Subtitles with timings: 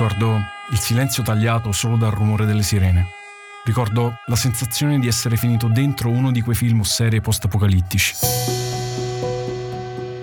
[0.00, 3.08] Ricordo il silenzio tagliato solo dal rumore delle sirene.
[3.66, 8.14] Ricordo la sensazione di essere finito dentro uno di quei film o serie post-apocalittici.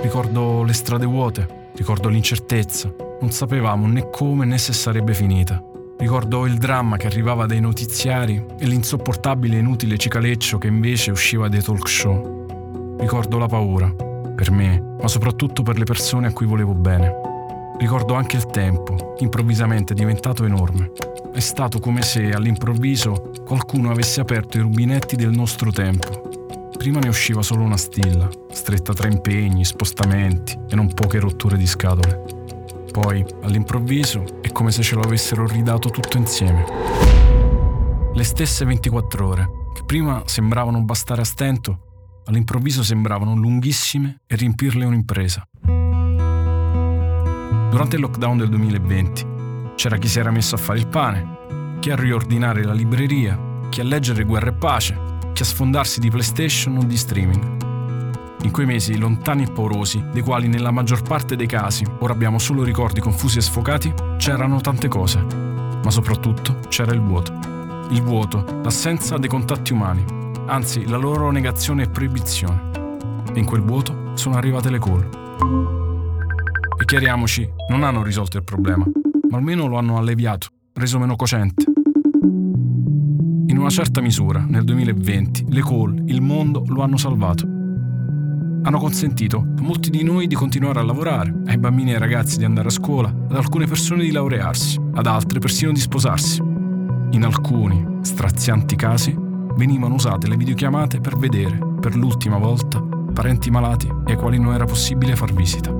[0.01, 2.91] Ricordo le strade vuote, ricordo l'incertezza.
[3.21, 5.63] Non sapevamo né come né se sarebbe finita.
[5.99, 11.49] Ricordo il dramma che arrivava dai notiziari e l'insopportabile e inutile cicaleccio che invece usciva
[11.49, 12.97] dai talk show.
[12.99, 13.93] Ricordo la paura,
[14.35, 17.36] per me, ma soprattutto per le persone a cui volevo bene.
[17.77, 20.91] Ricordo anche il tempo, improvvisamente diventato enorme.
[21.31, 26.69] È stato come se all'improvviso qualcuno avesse aperto i rubinetti del nostro tempo.
[26.75, 31.67] Prima ne usciva solo una stilla, stretta tra impegni, spostamenti e non poche rotture di
[31.67, 32.23] scatole.
[32.91, 36.65] Poi, all'improvviso, è come se ce lo avessero ridato tutto insieme.
[38.11, 44.83] Le stesse 24 ore, che prima sembravano bastare a stento, all'improvviso sembravano lunghissime e riempirle
[44.83, 45.47] un'impresa.
[47.69, 49.35] Durante il lockdown del 2020
[49.75, 53.37] c'era chi si era messo a fare il pane, chi a riordinare la libreria,
[53.69, 54.97] chi a leggere Guerra e Pace,
[55.33, 57.65] chi a sfondarsi di PlayStation o di streaming.
[58.43, 62.39] In quei mesi lontani e paurosi, dei quali nella maggior parte dei casi ora abbiamo
[62.39, 67.33] solo ricordi confusi e sfocati, c'erano tante cose, ma soprattutto c'era il vuoto.
[67.89, 70.05] Il vuoto, l'assenza dei contatti umani,
[70.45, 72.71] anzi la loro negazione e proibizione.
[73.33, 75.76] E in quel vuoto sono arrivate le call.
[76.79, 78.85] E chiariamoci, non hanno risolto il problema,
[79.29, 81.65] ma almeno lo hanno alleviato, reso meno cocente.
[83.47, 87.55] In una certa misura, nel 2020, le call, il mondo lo hanno salvato
[88.67, 92.37] hanno consentito a molti di noi di continuare a lavorare, ai bambini e ai ragazzi
[92.37, 96.41] di andare a scuola, ad alcune persone di laurearsi, ad altre persino di sposarsi.
[96.41, 99.15] In alcuni strazianti casi
[99.55, 104.65] venivano usate le videochiamate per vedere, per l'ultima volta, parenti malati ai quali non era
[104.65, 105.76] possibile far visita.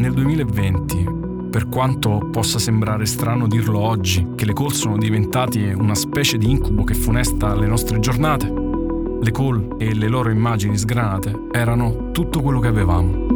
[0.00, 5.94] Nel 2020 per quanto possa sembrare strano dirlo oggi, che le call sono diventati una
[5.94, 11.48] specie di incubo che funesta le nostre giornate, le call e le loro immagini sgranate
[11.52, 13.26] erano tutto quello che avevamo.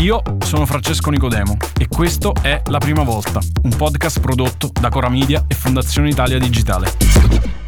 [0.00, 5.10] Io sono Francesco Nicodemo e questo è La Prima Volta, un podcast prodotto da Cora
[5.10, 7.63] Media e Fondazione Italia Digitale.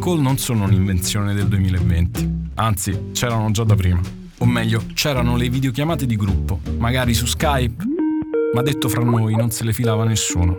[0.00, 4.00] Call non sono un'invenzione del 2020, anzi c'erano già da prima.
[4.38, 7.84] O meglio, c'erano le videochiamate di gruppo, magari su Skype,
[8.54, 10.56] ma detto fra noi non se le filava nessuno.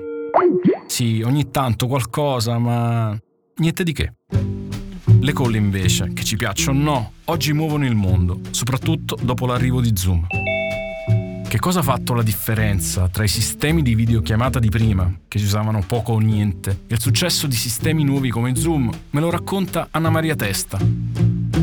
[0.85, 3.19] Sì, ogni tanto qualcosa, ma
[3.55, 4.13] niente di che.
[5.19, 9.81] Le call invece, che ci piacciono o no, oggi muovono il mondo, soprattutto dopo l'arrivo
[9.81, 10.27] di Zoom.
[11.51, 15.43] Che cosa ha fatto la differenza tra i sistemi di videochiamata di prima, che si
[15.43, 18.89] usavano poco o niente, e il successo di sistemi nuovi come Zoom?
[19.09, 20.77] Me lo racconta Anna Maria Testa,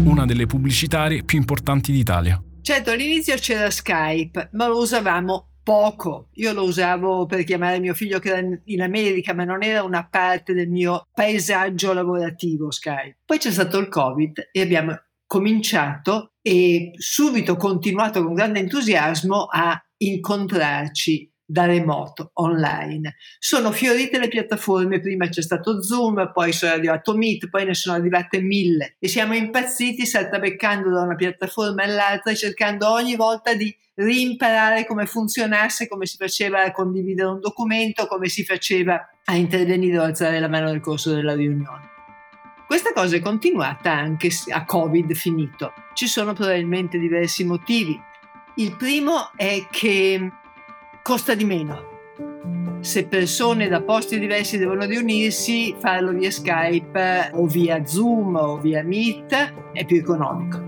[0.05, 2.39] una delle pubblicitarie più importanti d'Italia.
[2.61, 6.29] Certo, all'inizio c'era Skype, ma lo usavamo poco.
[6.35, 10.07] Io lo usavo per chiamare mio figlio che era in America, ma non era una
[10.07, 13.21] parte del mio paesaggio lavorativo Skype.
[13.25, 19.81] Poi c'è stato il Covid e abbiamo cominciato e subito continuato con grande entusiasmo a
[19.99, 23.17] incontrarci da remoto, online.
[23.39, 27.97] Sono fiorite le piattaforme, prima c'è stato Zoom, poi sono arrivato Meet, poi ne sono
[27.97, 34.87] arrivate mille e siamo impazziti saltabeccando da una piattaforma all'altra cercando ogni volta di rimparare
[34.87, 40.03] come funzionasse, come si faceva a condividere un documento, come si faceva a intervenire o
[40.03, 41.88] alzare la mano nel corso della riunione.
[42.69, 45.73] Questa cosa è continuata anche a Covid finito.
[45.95, 47.99] Ci sono probabilmente diversi motivi.
[48.57, 50.31] Il primo è che
[51.03, 52.77] costa di meno.
[52.81, 58.85] Se persone da posti diversi devono riunirsi, farlo via Skype o via Zoom o via
[58.85, 60.59] Meet è più economico.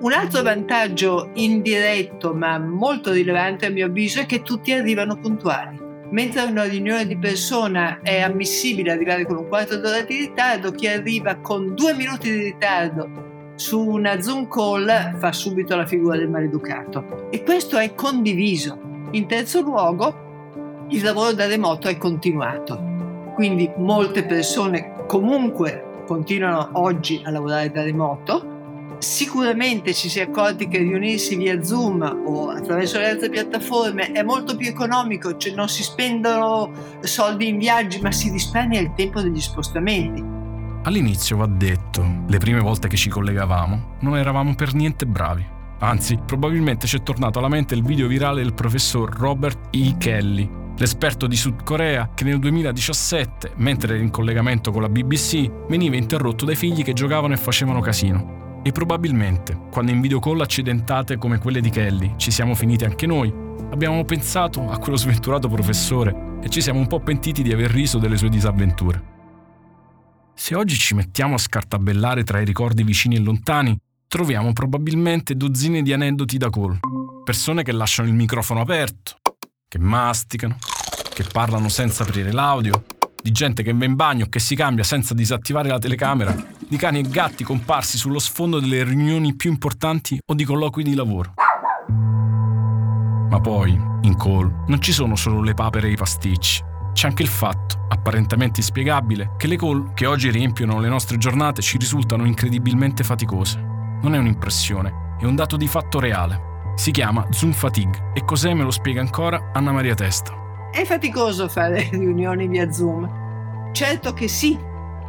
[0.00, 5.83] Un altro vantaggio indiretto ma molto rilevante a mio avviso è che tutti arrivano puntuali.
[6.14, 10.86] Mentre una riunione di persona è ammissibile arrivare con un quarto d'ora di ritardo, chi
[10.86, 16.30] arriva con due minuti di ritardo su una Zoom call fa subito la figura del
[16.30, 17.26] maleducato.
[17.30, 18.78] E questo è condiviso.
[19.10, 27.22] In terzo luogo, il lavoro da remoto è continuato, quindi molte persone comunque continuano oggi
[27.24, 28.53] a lavorare da remoto.
[28.98, 34.22] Sicuramente ci si è accorti che riunirsi via Zoom o attraverso le altre piattaforme è
[34.22, 36.70] molto più economico, cioè non si spendono
[37.00, 40.24] soldi in viaggi, ma si risparmia il tempo degli spostamenti.
[40.84, 45.44] All'inizio va detto, le prime volte che ci collegavamo, non eravamo per niente bravi.
[45.80, 49.96] Anzi, probabilmente ci è tornato alla mente il video virale del professor Robert E.
[49.98, 55.50] Kelly, l'esperto di Sud Corea che nel 2017, mentre era in collegamento con la BBC,
[55.68, 58.43] veniva interrotto dai figli che giocavano e facevano casino.
[58.66, 63.30] E probabilmente, quando in videocall accidentate come quelle di Kelly ci siamo finiti anche noi,
[63.70, 67.98] abbiamo pensato a quello sventurato professore e ci siamo un po' pentiti di aver riso
[67.98, 69.12] delle sue disavventure.
[70.34, 73.78] Se oggi ci mettiamo a scartabellare tra i ricordi vicini e lontani,
[74.08, 76.78] troviamo probabilmente dozzine di aneddoti da call.
[77.22, 79.18] Persone che lasciano il microfono aperto,
[79.68, 80.56] che masticano,
[81.12, 82.82] che parlano senza aprire l'audio,
[83.24, 86.36] di gente che va in bagno, che si cambia senza disattivare la telecamera,
[86.68, 90.94] di cani e gatti comparsi sullo sfondo delle riunioni più importanti o di colloqui di
[90.94, 91.32] lavoro.
[93.30, 93.70] Ma poi,
[94.02, 97.86] in call, non ci sono solo le papere e i pasticci c'è anche il fatto,
[97.88, 103.58] apparentemente inspiegabile, che le call che oggi riempiono le nostre giornate ci risultano incredibilmente faticose.
[104.02, 106.52] Non è un'impressione, è un dato di fatto reale.
[106.76, 110.43] Si chiama Zoom fatigue e cos'è me lo spiega ancora Anna Maria Testa.
[110.74, 113.70] È faticoso fare riunioni via Zoom.
[113.70, 114.58] Certo che sì,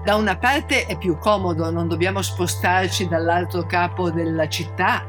[0.03, 5.03] da una parte è più comodo, non dobbiamo spostarci dall'altro capo della città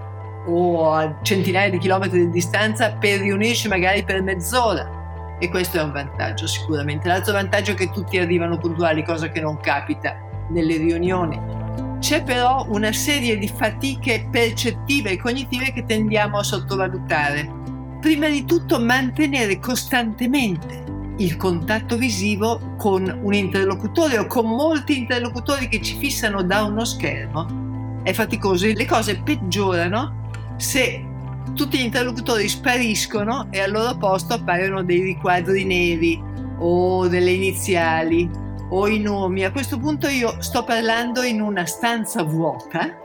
[0.46, 5.82] o a centinaia di chilometri di distanza per riunirci magari per mezz'ora e questo è
[5.82, 7.06] un vantaggio sicuramente.
[7.06, 10.16] L'altro vantaggio è che tutti arrivano puntuali, cosa che non capita
[10.48, 11.38] nelle riunioni.
[11.98, 17.64] C'è però una serie di fatiche percettive e cognitive che tendiamo a sottovalutare.
[18.00, 20.84] Prima di tutto mantenere costantemente
[21.18, 26.84] il contatto visivo con un interlocutore o con molti interlocutori che ci fissano da uno
[26.84, 28.66] schermo è faticoso.
[28.66, 31.04] Le cose peggiorano se
[31.54, 36.22] tutti gli interlocutori spariscono e al loro posto appaiono dei riquadri neri
[36.58, 38.30] o delle iniziali
[38.68, 39.44] o i nomi.
[39.44, 43.04] A questo punto io sto parlando in una stanza vuota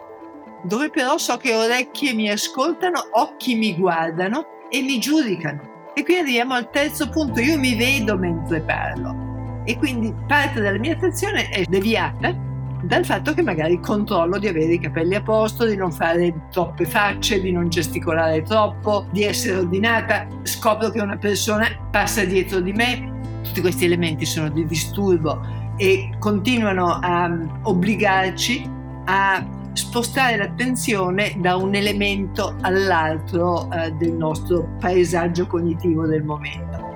[0.63, 5.91] dove però so che orecchie mi ascoltano, occhi mi guardano e mi giudicano.
[5.93, 9.63] E qui arriviamo al terzo punto, io mi vedo mentre parlo.
[9.65, 12.49] E quindi parte della mia attenzione è deviata
[12.83, 16.85] dal fatto che magari controllo di avere i capelli a posto, di non fare troppe
[16.85, 22.73] facce, di non gesticolare troppo, di essere ordinata, scopro che una persona passa dietro di
[22.73, 25.39] me, tutti questi elementi sono di disturbo
[25.77, 28.69] e continuano a mm, obbligarci
[29.05, 36.89] a spostare l'attenzione da un elemento all'altro eh, del nostro paesaggio cognitivo del momento.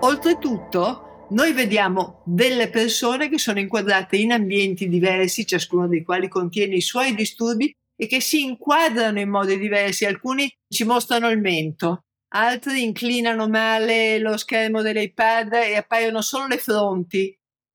[0.00, 6.74] Oltretutto, noi vediamo delle persone che sono inquadrate in ambienti diversi, ciascuno dei quali contiene
[6.74, 10.04] i suoi disturbi e che si inquadrano in modi diversi.
[10.04, 12.04] Alcuni ci mostrano il mento,
[12.34, 17.34] altri inclinano male lo schermo dell'iPad e appaiono solo le fronti.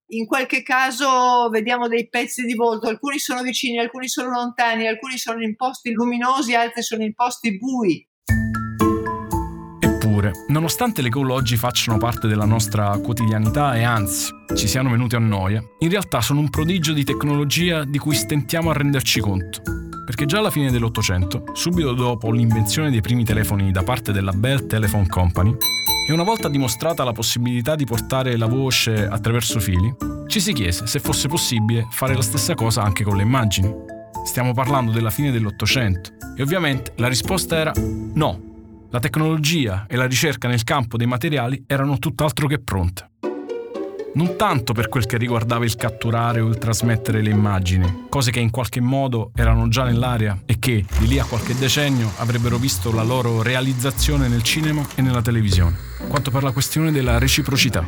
[0.09, 5.17] In qualche caso vediamo dei pezzi di volto, alcuni sono vicini, alcuni sono lontani, alcuni
[5.17, 8.07] sono in posti luminosi, altri sono in posti bui.
[9.81, 15.17] Eppure, nonostante le call oggi facciano parte della nostra quotidianità e anzi ci siano venute
[15.17, 19.61] a noia, in realtà sono un prodigio di tecnologia di cui stentiamo a renderci conto.
[20.05, 24.67] Perché già alla fine dell'Ottocento, subito dopo l'invenzione dei primi telefoni da parte della Bell
[24.67, 25.53] Telephone Company,
[26.09, 29.93] e una volta dimostrata la possibilità di portare la voce attraverso fili,
[30.27, 33.69] ci si chiese se fosse possibile fare la stessa cosa anche con le immagini.
[34.23, 38.41] Stiamo parlando della fine dell'Ottocento e ovviamente la risposta era no,
[38.89, 43.09] la tecnologia e la ricerca nel campo dei materiali erano tutt'altro che pronte.
[44.17, 48.39] Non tanto per quel che riguardava il catturare o il trasmettere le immagini, cose che
[48.39, 52.91] in qualche modo erano già nell'aria e che, di lì a qualche decennio, avrebbero visto
[52.91, 57.87] la loro realizzazione nel cinema e nella televisione, quanto per la questione della reciprocità.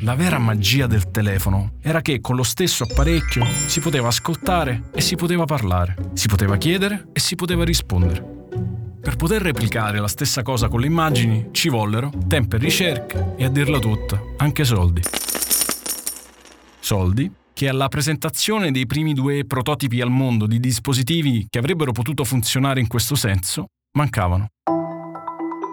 [0.00, 5.00] La vera magia del telefono era che con lo stesso apparecchio si poteva ascoltare e
[5.00, 8.38] si poteva parlare, si poteva chiedere e si poteva rispondere.
[9.00, 13.44] Per poter replicare la stessa cosa con le immagini ci vollero tempo e ricerche e
[13.44, 15.00] a dirla tutta, anche soldi.
[16.88, 22.24] Soldi che alla presentazione dei primi due prototipi al mondo di dispositivi che avrebbero potuto
[22.24, 23.66] funzionare in questo senso
[23.98, 24.46] mancavano.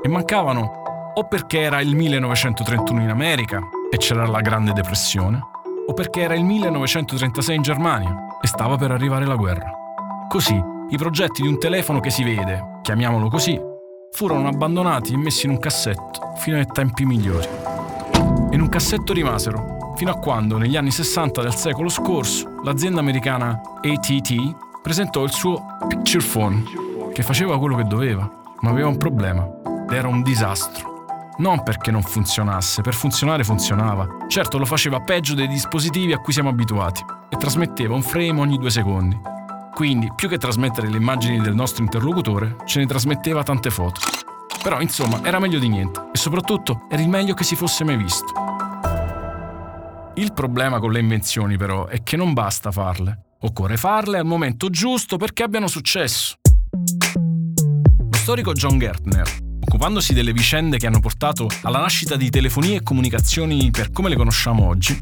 [0.03, 5.39] E mancavano o perché era il 1931 in America e c'era la Grande Depressione,
[5.87, 9.71] o perché era il 1936 in Germania e stava per arrivare la guerra.
[10.27, 13.57] Così i progetti di un telefono che si vede, chiamiamolo così,
[14.11, 17.47] furono abbandonati e messi in un cassetto fino ai tempi migliori.
[18.51, 22.99] E in un cassetto rimasero, fino a quando negli anni 60 del secolo scorso l'azienda
[22.99, 26.63] americana ATT presentò il suo Picture Phone,
[27.13, 29.47] che faceva quello che doveva, ma aveva un problema,
[29.89, 30.93] era un disastro.
[31.37, 34.07] Non perché non funzionasse, per funzionare funzionava.
[34.27, 38.57] Certo lo faceva peggio dei dispositivi a cui siamo abituati e trasmetteva un frame ogni
[38.57, 39.19] due secondi.
[39.73, 43.99] Quindi, più che trasmettere le immagini del nostro interlocutore, ce ne trasmetteva tante foto.
[44.63, 47.97] Però insomma era meglio di niente e soprattutto era il meglio che si fosse mai
[47.97, 48.54] visto.
[50.17, 54.69] Il problema con le invenzioni però è che non basta farle, occorre farle al momento
[54.69, 56.35] giusto perché abbiano successo.
[56.71, 59.29] Lo storico John Gertner,
[59.59, 64.15] occupandosi delle vicende che hanno portato alla nascita di telefonie e comunicazioni per come le
[64.15, 64.97] conosciamo oggi,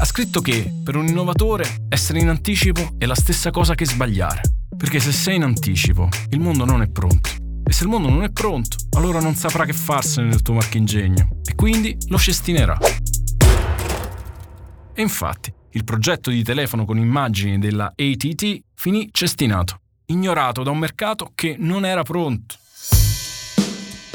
[0.00, 4.42] ha scritto che per un innovatore essere in anticipo è la stessa cosa che sbagliare,
[4.76, 7.30] perché se sei in anticipo il mondo non è pronto.
[7.64, 11.40] E se il mondo non è pronto, allora non saprà che farsene del tuo marchingegno
[11.42, 12.78] e quindi lo cestinerà.
[14.98, 20.78] E infatti, il progetto di telefono con immagini della ATT finì cestinato, ignorato da un
[20.78, 22.56] mercato che non era pronto.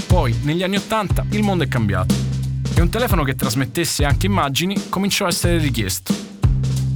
[0.06, 2.14] Poi, negli anni Ottanta, il mondo è cambiato
[2.76, 6.14] e un telefono che trasmettesse anche immagini cominciò a essere richiesto.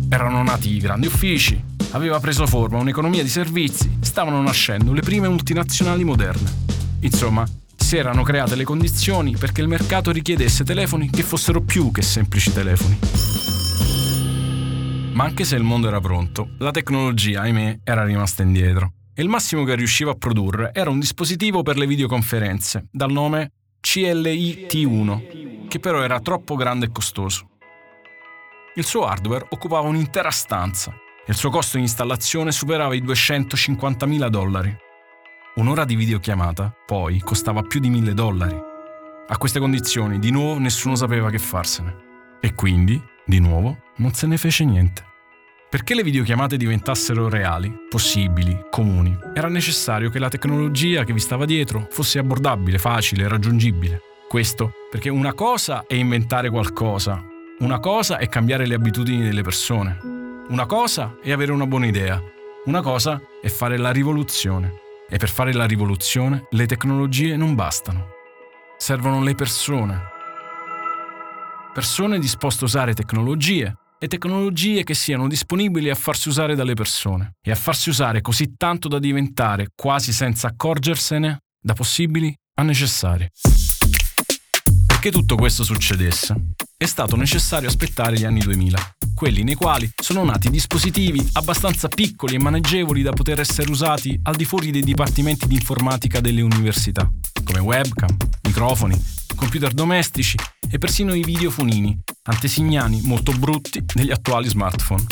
[0.10, 1.58] Erano nati i grandi uffici,
[1.92, 6.52] aveva preso forma un'economia di servizi, stavano nascendo le prime multinazionali moderne.
[7.00, 12.02] Insomma, si erano create le condizioni perché il mercato richiedesse telefoni che fossero più che
[12.02, 13.00] semplici telefoni.
[15.18, 18.94] Ma anche se il mondo era pronto, la tecnologia, ahimè, era rimasta indietro.
[19.16, 23.52] E il massimo che riusciva a produrre era un dispositivo per le videoconferenze, dal nome
[23.82, 27.50] CLI-T1, che però era troppo grande e costoso.
[28.76, 34.28] Il suo hardware occupava un'intera stanza e il suo costo di installazione superava i 250.000
[34.28, 34.78] dollari.
[35.56, 38.62] Un'ora di videochiamata, poi, costava più di 1000 dollari.
[39.30, 42.06] A queste condizioni, di nuovo, nessuno sapeva che farsene.
[42.40, 45.06] E quindi, di nuovo, non se ne fece niente.
[45.70, 51.44] Perché le videochiamate diventassero reali, possibili, comuni, era necessario che la tecnologia che vi stava
[51.44, 54.02] dietro fosse abbordabile, facile, raggiungibile.
[54.30, 57.22] Questo perché una cosa è inventare qualcosa,
[57.60, 60.00] una cosa è cambiare le abitudini delle persone,
[60.48, 62.22] una cosa è avere una buona idea,
[62.66, 64.86] una cosa è fare la rivoluzione.
[65.10, 68.10] E per fare la rivoluzione le tecnologie non bastano.
[68.78, 70.16] Servono le persone.
[71.78, 77.36] Persone disposte a usare tecnologie e tecnologie che siano disponibili a farsi usare dalle persone
[77.40, 83.30] e a farsi usare così tanto da diventare, quasi senza accorgersene, da possibili a necessari.
[84.88, 86.36] Perché tutto questo succedesse,
[86.76, 92.34] è stato necessario aspettare gli anni 2000, quelli nei quali sono nati dispositivi abbastanza piccoli
[92.34, 97.08] e maneggevoli da poter essere usati al di fuori dei dipartimenti di informatica delle università,
[97.44, 99.00] come webcam, microfoni,
[99.38, 100.38] computer domestici
[100.70, 105.06] e persino i videofonini, antesignani molto brutti degli attuali smartphone.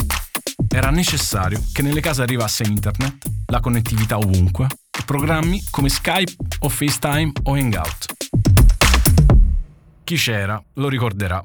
[0.68, 6.70] Era necessario che nelle case arrivasse internet, la connettività ovunque e programmi come Skype o
[6.70, 8.14] FaceTime o Hangout.
[10.04, 11.42] Chi c'era lo ricorderà.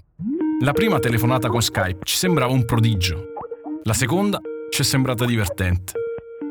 [0.62, 3.26] La prima telefonata con Skype ci sembrava un prodigio.
[3.84, 5.92] La seconda ci è sembrata divertente.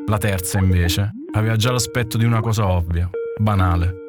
[0.08, 4.09] La terza, invece, aveva già l'aspetto di una cosa ovvia, banale.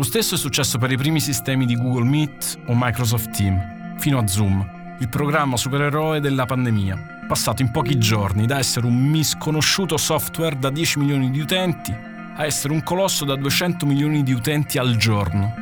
[0.00, 4.16] Lo stesso è successo per i primi sistemi di Google Meet o Microsoft Team, fino
[4.16, 9.98] a Zoom, il programma supereroe della pandemia, passato in pochi giorni da essere un misconosciuto
[9.98, 11.94] software da 10 milioni di utenti
[12.34, 15.52] a essere un colosso da 200 milioni di utenti al giorno.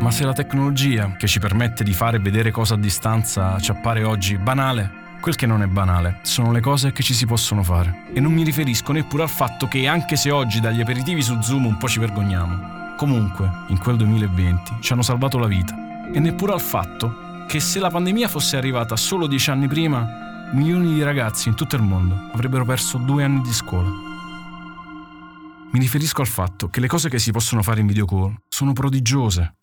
[0.00, 3.70] Ma se la tecnologia che ci permette di fare e vedere cose a distanza ci
[3.70, 4.90] appare oggi banale,
[5.20, 8.06] quel che non è banale sono le cose che ci si possono fare.
[8.12, 11.66] E non mi riferisco neppure al fatto che anche se oggi dagli aperitivi su Zoom
[11.66, 15.74] un po' ci vergogniamo, Comunque, in quel 2020 ci hanno salvato la vita.
[16.12, 20.94] E neppure al fatto che se la pandemia fosse arrivata solo dieci anni prima, milioni
[20.94, 23.90] di ragazzi in tutto il mondo avrebbero perso due anni di scuola.
[25.72, 28.74] Mi riferisco al fatto che le cose che si possono fare in video call sono
[28.74, 29.54] prodigiose.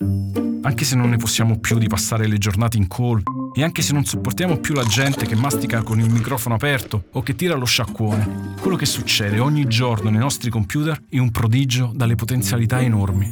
[0.64, 3.22] Anche se non ne possiamo più di passare le giornate in call
[3.54, 7.22] e anche se non sopportiamo più la gente che mastica con il microfono aperto o
[7.22, 11.92] che tira lo sciacquone, quello che succede ogni giorno nei nostri computer è un prodigio
[11.94, 13.32] dalle potenzialità enormi.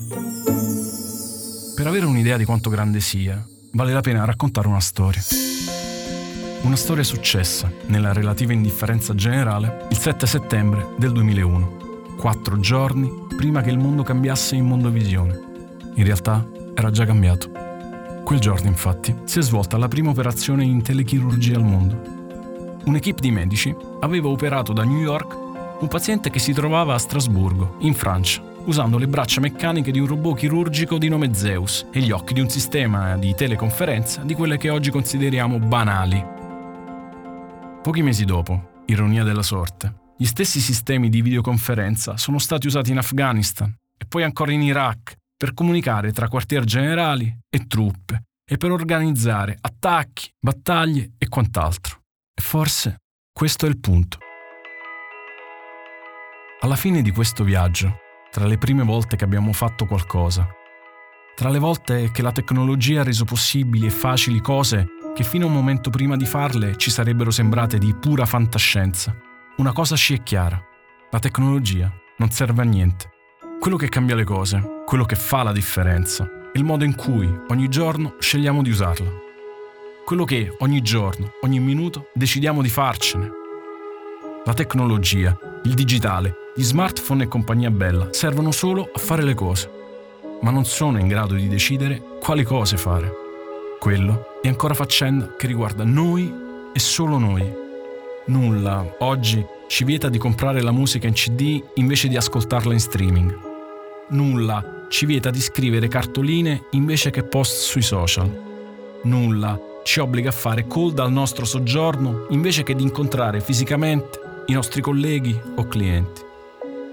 [1.76, 5.24] Per avere un'idea di quanto grande sia, vale la pena raccontare una storia.
[6.62, 13.62] Una storia successa, nella relativa indifferenza generale, il 7 settembre del 2001, quattro giorni prima
[13.62, 15.47] che il mondo cambiasse in mondovisione.
[15.98, 17.50] In realtà era già cambiato.
[18.24, 22.80] Quel giorno, infatti, si è svolta la prima operazione in telechirurgia al mondo.
[22.86, 25.36] Un'equipe di medici aveva operato da New York
[25.80, 30.08] un paziente che si trovava a Strasburgo, in Francia, usando le braccia meccaniche di un
[30.08, 34.58] robot chirurgico di nome Zeus e gli occhi di un sistema di teleconferenza di quelle
[34.58, 36.24] che oggi consideriamo banali.
[37.82, 42.98] Pochi mesi dopo, ironia della sorte, gli stessi sistemi di videoconferenza sono stati usati in
[42.98, 48.72] Afghanistan e poi ancora in Iraq per comunicare tra quartier generali e truppe e per
[48.72, 52.02] organizzare attacchi, battaglie e quant'altro.
[52.34, 52.98] E forse
[53.32, 54.18] questo è il punto.
[56.62, 58.00] Alla fine di questo viaggio,
[58.32, 60.48] tra le prime volte che abbiamo fatto qualcosa.
[61.36, 65.50] Tra le volte che la tecnologia ha reso possibili e facili cose che fino a
[65.50, 69.16] un momento prima di farle ci sarebbero sembrate di pura fantascienza.
[69.58, 70.60] Una cosa ci è chiara.
[71.12, 73.17] La tecnologia non serve a niente.
[73.60, 77.68] Quello che cambia le cose, quello che fa la differenza, il modo in cui ogni
[77.68, 79.12] giorno scegliamo di usarla.
[80.06, 83.30] Quello che ogni giorno, ogni minuto decidiamo di farcene.
[84.46, 89.70] La tecnologia, il digitale, gli smartphone e compagnia bella servono solo a fare le cose,
[90.42, 93.12] ma non sono in grado di decidere quali cose fare.
[93.80, 96.32] Quello è ancora faccenda che riguarda noi
[96.72, 97.66] e solo noi.
[98.28, 103.47] Nulla oggi ci vieta di comprare la musica in CD invece di ascoltarla in streaming.
[104.10, 109.00] Nulla ci vieta di scrivere cartoline invece che post sui social.
[109.04, 114.54] Nulla ci obbliga a fare call dal nostro soggiorno invece che di incontrare fisicamente i
[114.54, 116.22] nostri colleghi o clienti.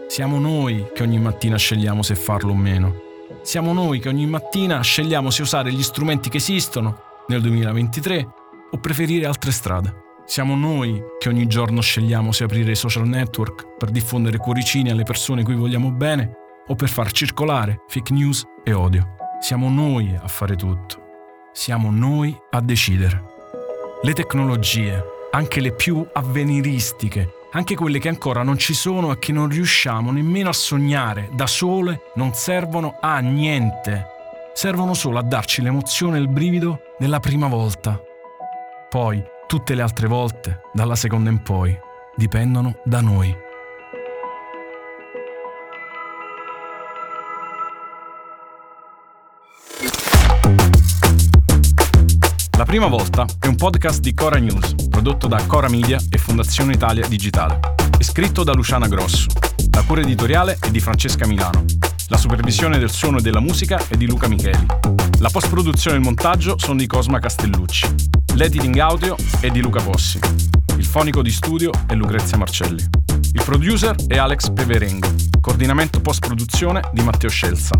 [0.08, 3.02] Siamo noi che ogni mattina scegliamo se farlo o meno.
[3.42, 8.28] Siamo noi che ogni mattina scegliamo se usare gli strumenti che esistono nel 2023
[8.72, 10.02] o preferire altre strade.
[10.26, 15.04] Siamo noi che ogni giorno scegliamo se aprire i social network per diffondere cuoricini alle
[15.04, 19.16] persone cui vogliamo bene o per far circolare fake news e odio.
[19.40, 21.02] Siamo noi a fare tutto.
[21.52, 23.32] Siamo noi a decidere.
[24.02, 29.32] Le tecnologie, anche le più avveniristiche, anche quelle che ancora non ci sono e che
[29.32, 34.06] non riusciamo nemmeno a sognare da sole, non servono a niente.
[34.52, 38.00] Servono solo a darci l'emozione e il brivido della prima volta.
[38.88, 41.76] Poi, tutte le altre volte, dalla seconda in poi,
[42.16, 43.43] dipendono da noi.
[52.64, 56.72] La prima volta è un podcast di Cora News, prodotto da Cora Media e Fondazione
[56.72, 57.60] Italia Digitale.
[57.98, 59.26] È scritto da Luciana Grosso.
[59.72, 61.66] La cura editoriale è di Francesca Milano.
[62.08, 64.64] La supervisione del suono e della musica è di Luca Micheli.
[65.18, 67.86] La post-produzione e il montaggio sono di Cosma Castellucci.
[68.34, 70.18] L'editing audio è di Luca Possi.
[70.78, 72.82] Il fonico di studio è Lucrezia Marcelli.
[73.34, 75.12] Il producer è Alex Peverengo.
[75.38, 77.78] Coordinamento post-produzione di Matteo Scelza.